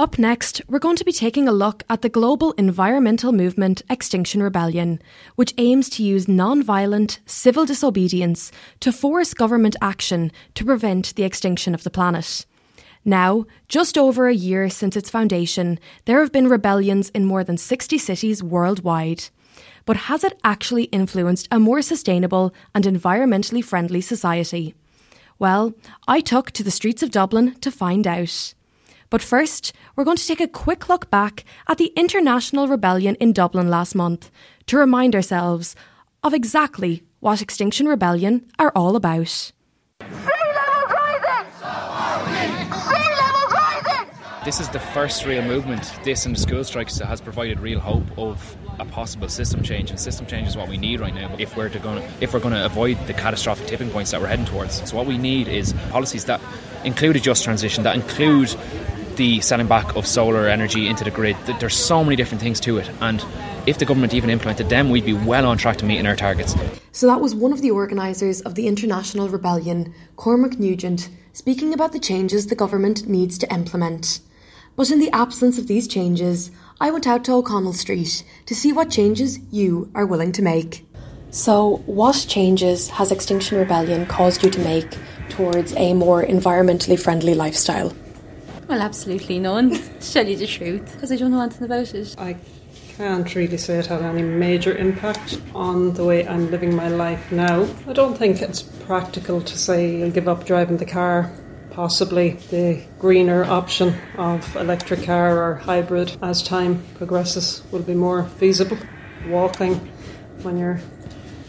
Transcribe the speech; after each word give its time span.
Up 0.00 0.18
next, 0.18 0.62
we're 0.66 0.78
going 0.78 0.96
to 0.96 1.04
be 1.04 1.12
taking 1.12 1.46
a 1.46 1.52
look 1.52 1.82
at 1.90 2.00
the 2.00 2.08
global 2.08 2.52
environmental 2.52 3.32
movement 3.32 3.82
Extinction 3.90 4.42
Rebellion, 4.42 4.98
which 5.36 5.52
aims 5.58 5.90
to 5.90 6.02
use 6.02 6.26
non 6.26 6.62
violent 6.62 7.20
civil 7.26 7.66
disobedience 7.66 8.50
to 8.80 8.92
force 8.92 9.34
government 9.34 9.76
action 9.82 10.32
to 10.54 10.64
prevent 10.64 11.14
the 11.16 11.24
extinction 11.24 11.74
of 11.74 11.82
the 11.82 11.90
planet. 11.90 12.46
Now, 13.04 13.44
just 13.68 13.98
over 13.98 14.26
a 14.26 14.34
year 14.34 14.70
since 14.70 14.96
its 14.96 15.10
foundation, 15.10 15.78
there 16.06 16.20
have 16.20 16.32
been 16.32 16.48
rebellions 16.48 17.10
in 17.10 17.26
more 17.26 17.44
than 17.44 17.58
60 17.58 17.98
cities 17.98 18.42
worldwide. 18.42 19.24
But 19.84 19.98
has 20.08 20.24
it 20.24 20.40
actually 20.42 20.84
influenced 20.84 21.46
a 21.50 21.60
more 21.60 21.82
sustainable 21.82 22.54
and 22.74 22.86
environmentally 22.86 23.62
friendly 23.62 24.00
society? 24.00 24.74
Well, 25.38 25.74
I 26.08 26.20
took 26.20 26.52
to 26.52 26.62
the 26.62 26.70
streets 26.70 27.02
of 27.02 27.10
Dublin 27.10 27.56
to 27.56 27.70
find 27.70 28.06
out. 28.06 28.54
But 29.10 29.22
first, 29.22 29.72
we're 29.96 30.04
going 30.04 30.16
to 30.16 30.26
take 30.26 30.40
a 30.40 30.46
quick 30.46 30.88
look 30.88 31.10
back 31.10 31.44
at 31.68 31.78
the 31.78 31.92
international 31.96 32.68
rebellion 32.68 33.16
in 33.16 33.32
Dublin 33.32 33.68
last 33.68 33.94
month 33.94 34.30
to 34.66 34.78
remind 34.78 35.16
ourselves 35.16 35.74
of 36.22 36.32
exactly 36.32 37.02
what 37.18 37.42
Extinction 37.42 37.86
Rebellion 37.86 38.46
are 38.58 38.72
all 38.74 38.94
about. 38.94 39.52
This 44.42 44.58
is 44.58 44.70
the 44.70 44.80
first 44.80 45.26
real 45.26 45.42
movement, 45.42 45.92
this 46.02 46.24
and 46.24 46.34
the 46.34 46.40
school 46.40 46.64
strikes, 46.64 46.96
that 46.98 47.06
has 47.06 47.20
provided 47.20 47.60
real 47.60 47.78
hope 47.78 48.18
of 48.18 48.56
a 48.78 48.86
possible 48.86 49.28
system 49.28 49.62
change. 49.62 49.90
And 49.90 50.00
system 50.00 50.26
change 50.26 50.48
is 50.48 50.56
what 50.56 50.68
we 50.68 50.78
need 50.78 51.00
right 51.00 51.14
now 51.14 51.34
if 51.38 51.56
we're 51.56 51.68
to 51.68 51.78
going 51.78 52.02
if 52.22 52.32
we're 52.32 52.40
going 52.40 52.54
to 52.54 52.64
avoid 52.64 52.96
the 53.06 53.12
catastrophic 53.12 53.66
tipping 53.66 53.90
points 53.90 54.12
that 54.12 54.20
we're 54.20 54.28
heading 54.28 54.46
towards. 54.46 54.88
So 54.88 54.96
what 54.96 55.04
we 55.04 55.18
need 55.18 55.46
is 55.46 55.74
policies 55.90 56.24
that 56.24 56.40
include 56.84 57.16
a 57.16 57.20
just 57.20 57.44
transition, 57.44 57.84
that 57.84 57.96
include 57.96 58.56
the 59.20 59.38
selling 59.42 59.66
back 59.66 59.94
of 59.96 60.06
solar 60.06 60.48
energy 60.48 60.88
into 60.88 61.04
the 61.04 61.10
grid. 61.10 61.36
There's 61.58 61.76
so 61.76 62.02
many 62.02 62.16
different 62.16 62.40
things 62.40 62.58
to 62.60 62.78
it, 62.78 62.90
and 63.02 63.22
if 63.66 63.76
the 63.76 63.84
government 63.84 64.14
even 64.14 64.30
implemented 64.30 64.70
them, 64.70 64.88
we'd 64.88 65.04
be 65.04 65.12
well 65.12 65.44
on 65.44 65.58
track 65.58 65.76
to 65.76 65.84
meeting 65.84 66.06
our 66.06 66.16
targets. 66.16 66.56
So 66.92 67.06
that 67.06 67.20
was 67.20 67.34
one 67.34 67.52
of 67.52 67.60
the 67.60 67.70
organisers 67.70 68.40
of 68.40 68.54
the 68.54 68.66
International 68.66 69.28
Rebellion, 69.28 69.94
Cormac 70.16 70.58
Nugent, 70.58 71.10
speaking 71.34 71.74
about 71.74 71.92
the 71.92 71.98
changes 71.98 72.46
the 72.46 72.54
government 72.54 73.08
needs 73.08 73.36
to 73.36 73.52
implement. 73.52 74.20
But 74.74 74.90
in 74.90 75.00
the 75.00 75.10
absence 75.10 75.58
of 75.58 75.66
these 75.66 75.86
changes, 75.86 76.50
I 76.80 76.90
went 76.90 77.06
out 77.06 77.22
to 77.26 77.34
O'Connell 77.34 77.74
Street 77.74 78.24
to 78.46 78.54
see 78.54 78.72
what 78.72 78.90
changes 78.90 79.38
you 79.52 79.90
are 79.94 80.06
willing 80.06 80.32
to 80.32 80.42
make. 80.42 80.86
So, 81.30 81.82
what 81.84 82.24
changes 82.26 82.88
has 82.88 83.12
Extinction 83.12 83.58
Rebellion 83.58 84.06
caused 84.06 84.42
you 84.42 84.50
to 84.50 84.60
make 84.60 84.96
towards 85.28 85.74
a 85.74 85.92
more 85.92 86.24
environmentally 86.24 86.98
friendly 86.98 87.34
lifestyle? 87.34 87.92
Well, 88.70 88.82
absolutely 88.82 89.40
none, 89.40 89.70
to 89.70 90.12
tell 90.12 90.28
you 90.28 90.36
the 90.36 90.46
truth, 90.46 90.92
because 90.92 91.10
I 91.10 91.16
don't 91.16 91.32
know 91.32 91.40
anything 91.40 91.64
about 91.64 91.92
it. 91.92 92.14
I 92.16 92.36
can't 92.96 93.34
really 93.34 93.56
say 93.56 93.80
it 93.80 93.86
had 93.86 94.00
any 94.00 94.22
major 94.22 94.76
impact 94.76 95.40
on 95.56 95.92
the 95.94 96.04
way 96.04 96.24
I'm 96.24 96.52
living 96.52 96.76
my 96.76 96.86
life 96.86 97.32
now. 97.32 97.66
I 97.88 97.92
don't 97.92 98.16
think 98.16 98.40
it's 98.40 98.62
practical 98.62 99.40
to 99.40 99.58
say 99.58 99.96
you'll 99.96 100.12
give 100.12 100.28
up 100.28 100.46
driving 100.46 100.76
the 100.76 100.86
car 100.86 101.32
possibly 101.70 102.34
the 102.50 102.80
greener 103.00 103.42
option 103.44 103.92
of 104.16 104.54
electric 104.54 105.02
car 105.02 105.36
or 105.36 105.56
hybrid 105.56 106.16
as 106.22 106.40
time 106.40 106.80
progresses 106.94 107.64
will 107.72 107.82
be 107.82 107.94
more 107.94 108.26
feasible. 108.38 108.78
Walking 109.26 109.74
when 110.42 110.56
you're 110.56 110.80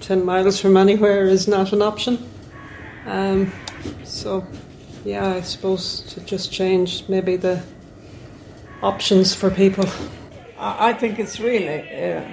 10 0.00 0.24
miles 0.24 0.60
from 0.60 0.76
anywhere 0.76 1.26
is 1.26 1.46
not 1.46 1.72
an 1.72 1.80
option. 1.80 2.28
Um, 3.06 3.52
so, 4.02 4.44
yeah, 5.04 5.34
I 5.34 5.40
suppose 5.42 6.00
to 6.14 6.20
just 6.20 6.52
change 6.52 7.08
maybe 7.08 7.36
the 7.36 7.62
options 8.82 9.34
for 9.34 9.50
people. 9.50 9.86
I 10.58 10.92
think 10.94 11.18
it's 11.18 11.38
really. 11.40 11.80
Uh, 11.90 12.24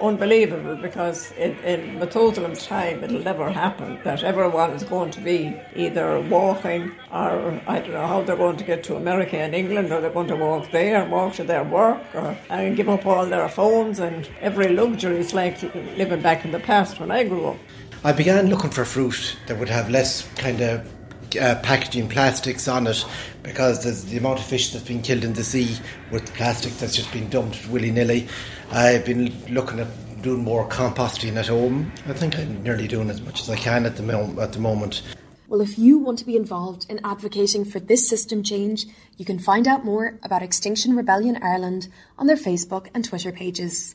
unbelievable 0.00 0.76
because 0.76 1.32
in, 1.32 1.52
in 1.58 1.98
Methuselah's 1.98 2.66
time 2.66 3.02
it'll 3.04 3.22
never 3.22 3.50
happen 3.50 3.98
that 4.04 4.22
everyone 4.22 4.70
is 4.70 4.82
going 4.84 5.10
to 5.12 5.20
be 5.20 5.56
either 5.74 6.20
walking 6.20 6.92
or 7.12 7.60
I 7.66 7.80
don't 7.80 7.92
know 7.92 8.06
how 8.06 8.22
they're 8.22 8.36
going 8.36 8.56
to 8.56 8.64
get 8.64 8.82
to 8.84 8.96
America 8.96 9.36
and 9.36 9.54
England 9.54 9.92
or 9.92 10.00
they're 10.00 10.10
going 10.10 10.28
to 10.28 10.36
walk 10.36 10.70
there 10.70 11.02
and 11.02 11.10
walk 11.10 11.34
to 11.34 11.44
their 11.44 11.64
work 11.64 12.02
or 12.14 12.36
and 12.50 12.76
give 12.76 12.88
up 12.88 13.06
all 13.06 13.26
their 13.26 13.48
phones 13.48 14.00
and 14.00 14.28
every 14.40 14.68
luxury 14.68 15.18
is 15.18 15.32
like 15.32 15.62
living 15.96 16.20
back 16.20 16.44
in 16.44 16.52
the 16.52 16.60
past 16.60 17.00
when 17.00 17.10
I 17.10 17.24
grew 17.24 17.46
up. 17.46 17.56
I 18.02 18.12
began 18.12 18.48
looking 18.48 18.70
for 18.70 18.84
fruit 18.84 19.36
that 19.46 19.58
would 19.58 19.68
have 19.68 19.88
less 19.88 20.28
kind 20.36 20.60
of 20.60 20.86
uh, 21.36 21.60
packaging 21.60 22.08
plastics 22.08 22.68
on 22.68 22.86
it 22.86 23.04
because 23.42 23.84
there's 23.84 24.04
the 24.04 24.18
amount 24.18 24.38
of 24.38 24.44
fish 24.44 24.72
that's 24.72 24.84
been 24.84 25.02
killed 25.02 25.24
in 25.24 25.32
the 25.34 25.44
sea 25.44 25.76
with 26.10 26.32
plastic 26.34 26.72
that's 26.74 26.94
just 26.94 27.12
been 27.12 27.28
dumped 27.30 27.68
willy 27.68 27.90
nilly. 27.90 28.28
I've 28.70 29.04
been 29.04 29.32
looking 29.52 29.80
at 29.80 29.88
doing 30.22 30.42
more 30.42 30.68
composting 30.68 31.36
at 31.36 31.48
home. 31.48 31.92
I 32.06 32.14
think 32.14 32.38
I'm 32.38 32.62
nearly 32.62 32.88
doing 32.88 33.10
as 33.10 33.20
much 33.20 33.42
as 33.42 33.50
I 33.50 33.56
can 33.56 33.84
at 33.84 33.96
the, 33.96 34.02
mo- 34.02 34.40
at 34.40 34.52
the 34.52 34.58
moment. 34.58 35.02
Well, 35.46 35.60
if 35.60 35.78
you 35.78 35.98
want 35.98 36.18
to 36.20 36.24
be 36.24 36.36
involved 36.36 36.86
in 36.88 36.98
advocating 37.04 37.64
for 37.66 37.78
this 37.78 38.08
system 38.08 38.42
change, 38.42 38.86
you 39.18 39.24
can 39.24 39.38
find 39.38 39.68
out 39.68 39.84
more 39.84 40.18
about 40.22 40.42
Extinction 40.42 40.96
Rebellion 40.96 41.38
Ireland 41.42 41.88
on 42.18 42.26
their 42.26 42.36
Facebook 42.36 42.88
and 42.94 43.04
Twitter 43.04 43.30
pages. 43.30 43.94